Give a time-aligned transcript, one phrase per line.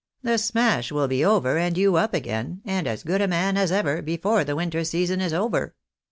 [0.23, 3.71] The smash will be over, and you up again, and as good a man as
[3.71, 5.75] ever, before the winter season is over."